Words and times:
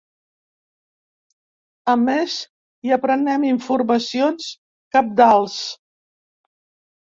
A 1.93 1.93
més, 2.05 2.37
hi 2.87 2.95
aprenem 2.97 3.45
informacions 3.51 4.49
cabdals. 4.97 5.61